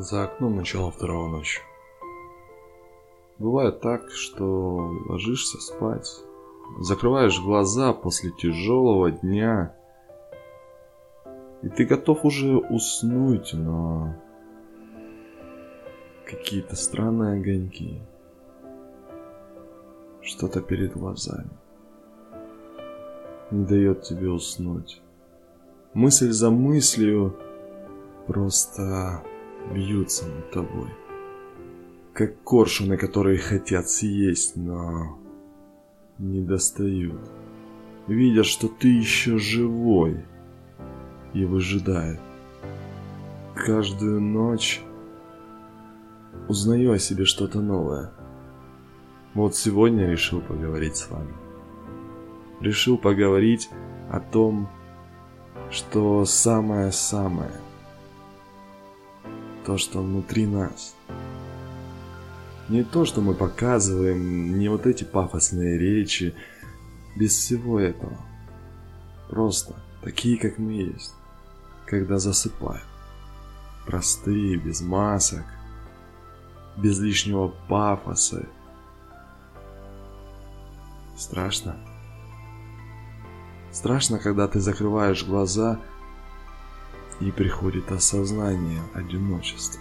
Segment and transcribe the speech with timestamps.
[0.00, 1.60] За окном начало второго ночи.
[3.38, 6.10] Бывает так, что ложишься спать,
[6.78, 9.76] закрываешь глаза после тяжелого дня,
[11.60, 14.14] и ты готов уже уснуть, но
[16.24, 18.00] какие-то странные огоньки,
[20.22, 21.50] что-то перед глазами
[23.50, 25.02] не дает тебе уснуть.
[25.92, 27.36] Мысль за мыслью
[28.26, 29.22] просто
[29.72, 30.88] бьются над тобой.
[32.12, 35.18] Как коршуны, которые хотят съесть, но
[36.18, 37.20] не достают.
[38.06, 40.24] Видят, что ты еще живой
[41.32, 42.20] и выжидают.
[43.54, 44.82] Каждую ночь
[46.48, 48.12] узнаю о себе что-то новое.
[49.34, 51.32] Вот сегодня решил поговорить с вами.
[52.60, 53.70] Решил поговорить
[54.10, 54.68] о том,
[55.70, 57.52] что самое-самое–
[59.64, 60.94] то, что внутри нас.
[62.68, 66.34] Не то, что мы показываем, не вот эти пафосные речи,
[67.16, 68.16] без всего этого.
[69.28, 71.14] Просто такие, как мы есть,
[71.86, 72.84] когда засыпаем.
[73.86, 75.44] Простые, без масок,
[76.76, 78.46] без лишнего пафоса.
[81.16, 81.76] Страшно?
[83.72, 85.80] Страшно, когда ты закрываешь глаза
[87.20, 89.80] и приходит осознание одиночества.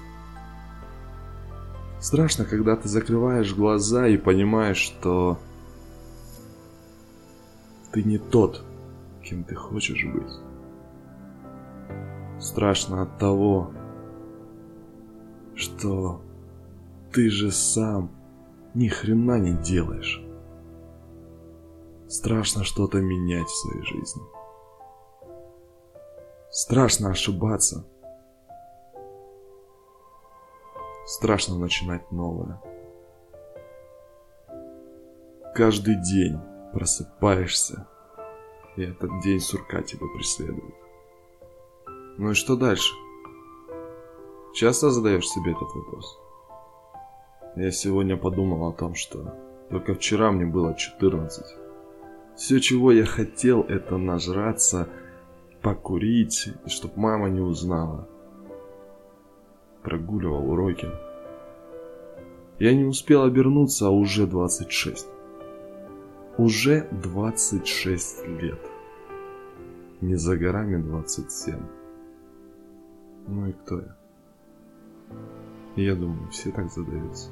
[2.00, 5.38] Страшно, когда ты закрываешь глаза и понимаешь, что
[7.92, 8.64] ты не тот,
[9.24, 10.32] кем ты хочешь быть.
[12.40, 13.72] Страшно от того,
[15.56, 16.22] что
[17.12, 18.12] ты же сам
[18.74, 20.24] ни хрена не делаешь.
[22.08, 24.22] Страшно что-то менять в своей жизни.
[26.62, 27.86] Страшно ошибаться.
[31.06, 32.62] Страшно начинать новое.
[35.56, 36.38] Каждый день
[36.74, 37.88] просыпаешься,
[38.76, 40.76] и этот день сурка тебя преследует.
[42.18, 42.94] Ну и что дальше?
[44.54, 46.20] Часто задаешь себе этот вопрос?
[47.56, 49.34] Я сегодня подумал о том, что
[49.70, 51.56] только вчера мне было 14.
[52.36, 54.90] Все, чего я хотел, это нажраться–
[55.62, 58.08] покурить, и чтоб мама не узнала.
[59.84, 60.88] Прогуливал уроки.
[62.60, 65.08] Я не успел обернуться, а уже 26.
[66.38, 68.60] Уже 26 лет.
[70.02, 71.56] Не за горами 27.
[73.28, 73.96] Ну и кто я?
[75.76, 77.30] Я думаю, все так задаются.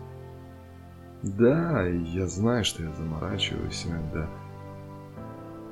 [1.23, 4.29] Да, я знаю, что я заморачиваюсь иногда.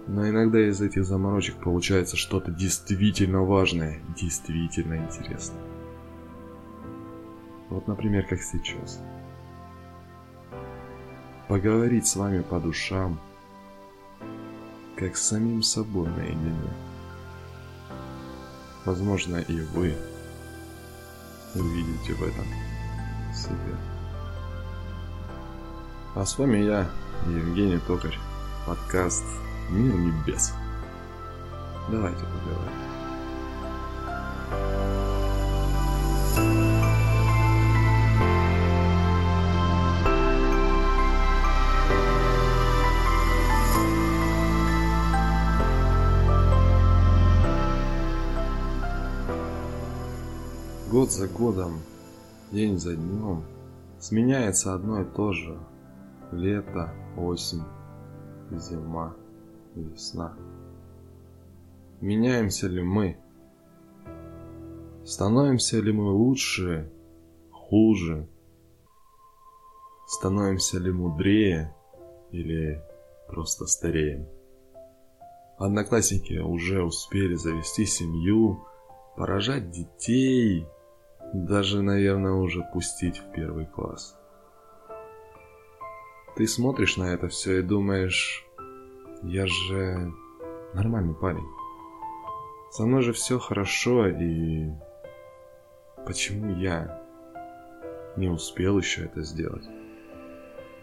[0.07, 5.61] Но иногда из этих заморочек получается что-то действительно важное, действительно интересное.
[7.69, 9.01] Вот, например, как сейчас.
[11.47, 13.19] Поговорить с вами по душам,
[14.95, 16.73] как с самим собой наедине.
[18.85, 19.95] Возможно, и вы
[21.55, 22.45] увидите в этом
[23.33, 23.77] себя.
[26.13, 26.87] А с вами я,
[27.27, 28.17] Евгений Токарь,
[28.67, 29.25] подкаст
[29.69, 30.53] Мир небес.
[31.89, 32.71] Давайте поговорим.
[50.91, 51.81] Год за годом,
[52.51, 53.43] день за днем
[53.99, 55.57] сменяется одно и то же.
[56.31, 57.63] Лето, осень,
[58.51, 59.13] зима
[59.81, 60.37] весна.
[62.01, 63.17] Меняемся ли мы?
[65.05, 66.91] Становимся ли мы лучше,
[67.51, 68.27] хуже?
[70.07, 71.75] Становимся ли мудрее
[72.31, 72.81] или
[73.27, 74.27] просто стареем?
[75.57, 78.65] Одноклассники уже успели завести семью,
[79.15, 80.67] поражать детей,
[81.33, 84.17] даже, наверное, уже пустить в первый класс.
[86.35, 88.44] Ты смотришь на это все и думаешь,
[89.27, 90.13] я же
[90.73, 91.47] нормальный парень.
[92.71, 94.69] Со мной же все хорошо, и
[96.05, 97.01] почему я
[98.17, 99.67] не успел еще это сделать?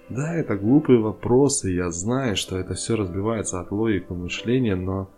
[0.09, 5.09] Да, это глупые вопросы, я знаю, что это все разбивается от логики мышления, но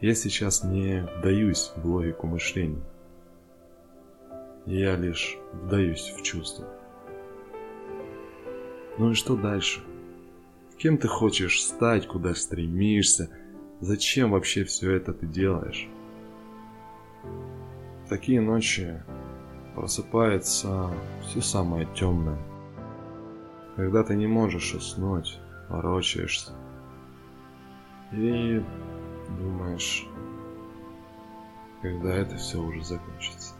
[0.00, 2.82] я сейчас не вдаюсь в логику мышления.
[4.66, 6.66] Я лишь вдаюсь в чувства.
[8.98, 9.80] Ну и что дальше?
[10.82, 13.30] Кем ты хочешь стать, куда стремишься,
[13.78, 15.88] зачем вообще все это ты делаешь.
[18.04, 19.00] В такие ночи
[19.76, 20.90] просыпается
[21.22, 22.36] все самое темное.
[23.76, 25.38] Когда ты не можешь уснуть,
[25.68, 26.50] ворочаешься.
[28.10, 28.60] И
[29.38, 30.04] думаешь,
[31.80, 33.54] когда это все уже закончится.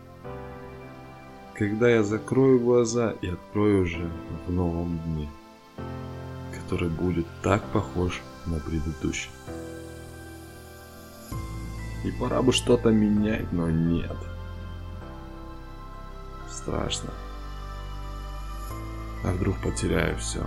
[1.54, 4.10] Когда я закрою глаза и открою уже
[4.48, 5.28] в новом дне,
[6.72, 9.30] который будет так похож на предыдущий.
[12.02, 14.16] И пора бы что-то менять, но нет.
[16.48, 17.10] Страшно.
[19.22, 20.46] А вдруг потеряю все?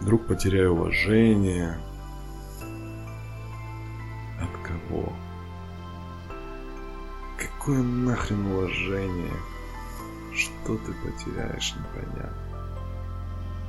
[0.00, 1.80] Вдруг потеряю уважение?
[4.38, 5.14] От кого?
[7.38, 9.32] Какое нахрен уважение?
[10.34, 12.53] Что ты потеряешь, непонятно.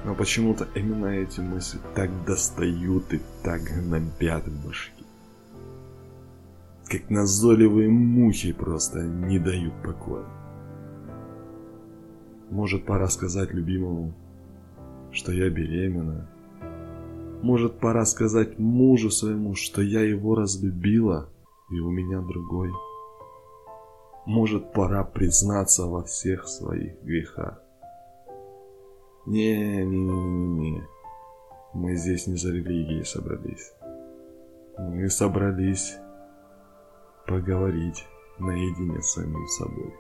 [0.06, 5.04] Но почему-то именно эти мысли так достают и так гнобят в башке.
[6.88, 10.26] Как назойливые мухи просто не дают покоя.
[12.52, 14.14] Может, пора сказать любимому,
[15.12, 16.30] что я беременна.
[17.42, 21.30] Может, пора сказать мужу своему, что я его разлюбила,
[21.72, 22.72] и у меня другой.
[24.28, 27.65] Может, пора признаться во всех своих грехах.
[29.26, 30.88] Не-не-не-не-не.
[31.74, 33.74] Мы здесь не за религией собрались.
[34.78, 35.98] Мы собрались
[37.28, 38.06] поговорить
[38.38, 39.94] наедине с самим собой.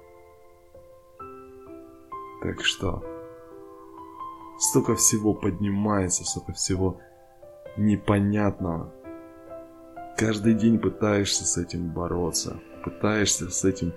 [2.43, 3.03] Так что,
[4.59, 6.99] столько всего поднимается, столько всего
[7.77, 8.93] непонятного.
[10.17, 13.91] Каждый день пытаешься с этим бороться, пытаешься с этим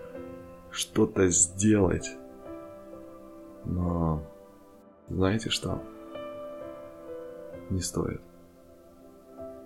[0.70, 2.16] что-то сделать.
[3.64, 4.22] Но
[5.08, 5.82] знаете что?
[7.70, 8.20] Не стоит.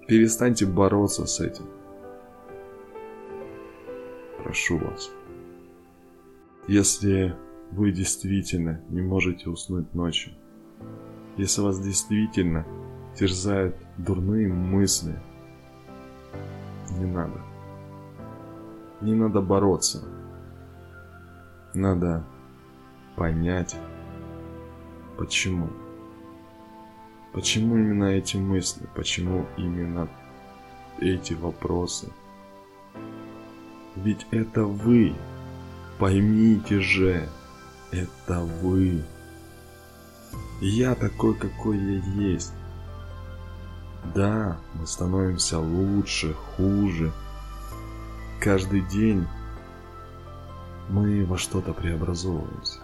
[0.07, 1.65] Перестаньте бороться с этим.
[4.43, 5.11] Прошу вас.
[6.69, 7.35] Если
[7.71, 10.33] вы действительно не можете уснуть ночью,
[11.37, 12.67] если вас действительно
[13.15, 15.19] терзают дурные мысли,
[16.99, 17.41] не надо.
[19.01, 20.05] Не надо бороться.
[21.75, 22.25] Надо
[23.17, 23.77] понять,
[25.23, 25.71] Почему?
[27.33, 28.89] Почему именно эти мысли?
[28.97, 30.09] Почему именно
[30.99, 32.13] эти вопросы?
[33.95, 35.15] Ведь это вы.
[36.01, 37.29] Поймите же,
[37.93, 39.05] это вы.
[40.61, 42.03] Я такой, какой я
[42.33, 42.53] есть.
[44.17, 47.13] Да, мы становимся лучше, хуже.
[48.41, 49.25] Каждый день
[50.89, 52.82] мы во что-то преобразовываемся.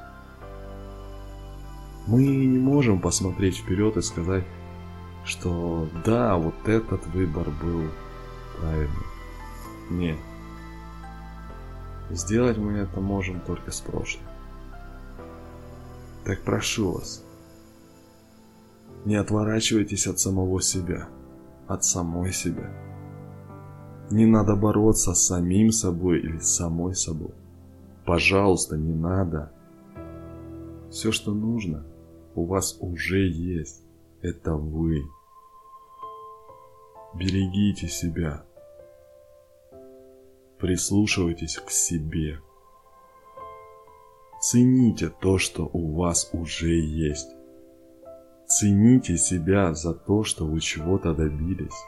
[2.08, 4.44] Мы не можем посмотреть вперед и сказать,
[5.26, 7.82] что да, вот этот выбор был
[8.58, 9.06] правильный.
[9.90, 10.19] Нет.
[12.08, 14.25] Сделать мы это можем только с прошлым.
[16.25, 17.22] Так прошу вас,
[19.05, 21.08] не отворачивайтесь от самого себя,
[21.66, 22.70] от самой себя.
[24.10, 27.34] Не надо бороться с самим собой или с самой собой.
[28.06, 29.53] Пожалуйста, не надо.
[30.91, 31.84] Все, что нужно–
[32.39, 33.83] у вас уже есть.
[34.23, 35.05] Это вы.
[37.15, 38.45] Берегите себя.
[40.59, 42.41] Прислушивайтесь к себе.
[44.41, 47.31] Цените то, что у вас уже есть.
[48.47, 51.79] Цените себя за то, что вы чего-то добились.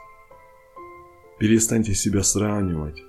[1.39, 3.01] Перестаньте себя сравнивать.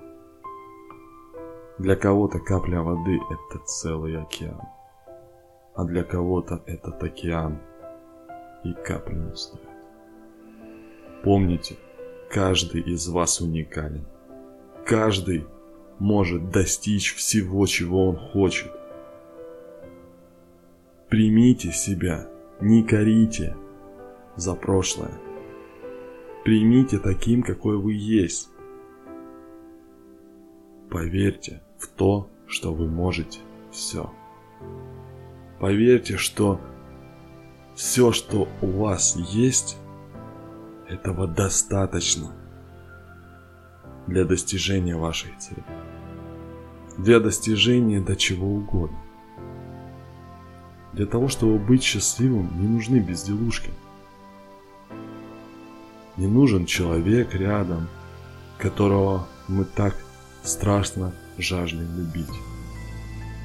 [1.79, 4.61] Для кого-то капля воды– это целый океан
[5.75, 7.59] а для кого-то этот океан
[8.65, 9.63] и капли не стоит.
[11.23, 11.77] Помните,
[12.31, 14.07] каждый из вас уникален.
[14.85, 15.47] Каждый
[15.99, 18.73] может достичь всего, чего он хочет.
[21.09, 22.29] Примите себя,
[22.61, 23.57] не корите
[24.37, 25.13] за прошлое.
[26.45, 28.49] Примите таким, какой вы есть.
[30.91, 33.39] Поверьте в то, что вы можете
[33.71, 34.11] все.
[35.63, 36.61] Поверьте, что
[37.77, 39.77] все, что у вас есть,
[40.89, 42.33] этого достаточно
[44.09, 45.63] для достижения вашей цели.
[46.99, 48.99] Для достижения до чего угодно.
[50.95, 53.71] Для того, чтобы быть счастливым, не нужны безделушки.
[56.17, 57.87] Не нужен человек рядом,
[58.59, 59.95] которого мы так
[60.43, 62.37] страшно жаждем любить,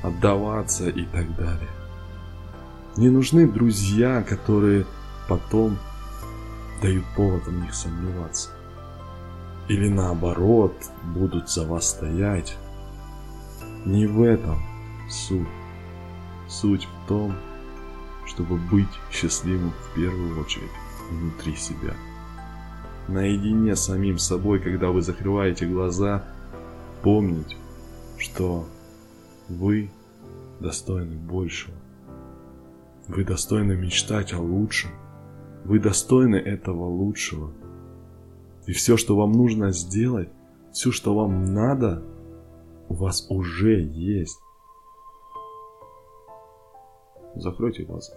[0.01, 1.76] отдаваться и так далее.
[2.97, 4.87] Не нужны друзья, которые
[5.29, 5.77] потом
[6.81, 8.49] дают повод в них сомневаться.
[9.67, 10.73] Или наоборот,
[11.03, 12.57] будут за вас стоять.
[13.85, 14.57] Не в этом
[15.11, 15.47] суть.
[16.47, 17.35] Суть в том,
[18.25, 20.71] чтобы быть счастливым в первую очередь
[21.11, 21.93] внутри себя.
[23.07, 26.23] Наедине с самим собой, когда вы закрываете глаза,
[27.03, 27.57] помнить,
[28.17, 28.67] что
[29.49, 29.91] вы
[30.59, 31.75] достойны большего.
[33.07, 34.91] Вы достойны мечтать о лучшем.
[35.63, 37.53] Вы достойны этого лучшего.
[38.65, 40.29] И все, что вам нужно сделать,
[40.73, 42.03] все, что вам надо,
[42.89, 44.39] у вас уже есть.
[47.35, 48.13] Закройте глаза.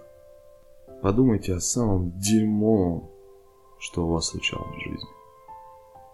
[1.02, 3.10] Подумайте о самом дерьмовом,
[3.78, 5.08] что у вас случалось в жизни.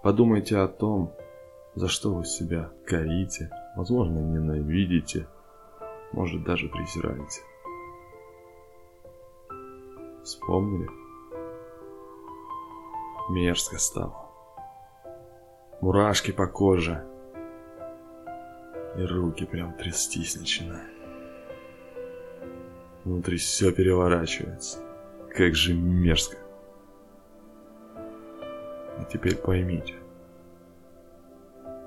[0.02, 1.12] Подумайте о том,
[1.75, 5.26] за что вы себя корите, возможно, ненавидите,
[6.12, 7.40] может даже презираете.
[10.26, 10.88] Вспомнили?
[13.30, 14.28] Мерзко стало.
[15.80, 17.06] Мурашки по коже.
[18.97, 20.90] И руки прям трястись начинают.
[23.04, 24.80] Внутри все переворачивается.
[25.33, 26.38] Как же мерзко.
[27.95, 29.95] А теперь поймите,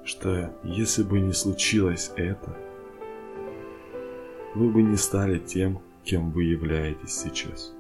[0.06, 2.56] что если бы не случилось это,
[4.56, 7.74] вы бы не стали тем, кем вы являетесь сейчас.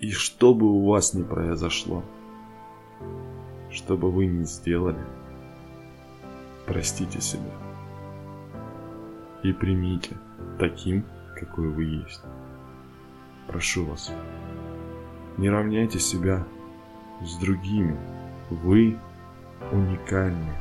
[0.00, 2.04] И что бы у вас ни произошло,
[3.68, 5.04] что бы вы ни сделали,
[6.66, 7.50] простите себя
[9.42, 10.16] и примите
[10.60, 12.22] таким, какой вы есть.
[13.48, 14.12] Прошу вас,
[15.36, 16.46] не равняйте себя
[17.20, 17.98] с другими.
[18.50, 18.96] Вы
[19.72, 20.54] уникальны.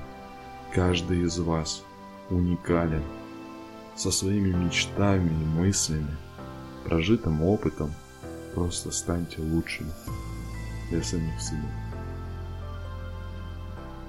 [0.74, 1.84] Каждый из вас
[2.32, 3.04] уникален.
[3.96, 6.16] Со своими мечтами и мыслями,
[6.86, 7.92] прожитым опытом,
[8.58, 9.92] просто станьте лучшими
[10.90, 11.70] для самих себя.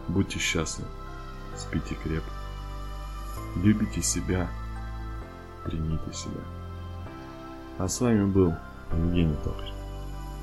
[0.09, 0.89] Будьте счастливы,
[1.55, 2.33] спите крепко,
[3.57, 4.49] любите себя,
[5.67, 6.41] примите себя.
[7.77, 8.55] А с вами был
[8.91, 9.75] Евгений Токарь.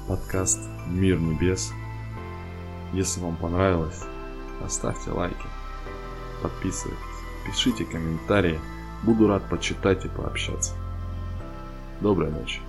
[0.07, 1.74] Подкаст «Мир небес».
[2.93, 4.03] Если вам понравилось,
[4.63, 5.47] оставьте лайки,
[6.43, 7.00] подписывайтесь,
[7.47, 8.59] пишите комментарии.
[9.01, 10.75] Буду рад почитать и пообщаться.
[12.01, 12.62] Доброй ночи.